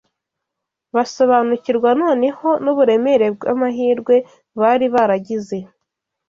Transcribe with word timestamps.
basobanukirwa 0.95 1.89
noneho 2.01 2.49
n’uburemere 2.63 3.25
bw’amahirwe 3.35 4.15
bari 4.59 4.87
baragize 4.93 5.57